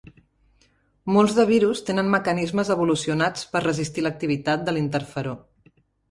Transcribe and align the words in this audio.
Molts 1.17 1.33
de 1.39 1.43
virus 1.49 1.81
tenen 1.89 2.09
mecanismes 2.15 2.71
evolucionats 2.75 3.43
per 3.51 3.61
resistir 3.65 4.05
l'activitat 4.07 4.63
de 4.71 4.75
l'interferó. 4.77 5.35